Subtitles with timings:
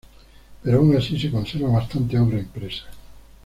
[0.63, 2.85] Pero aun así se conserva bastante obra impresa.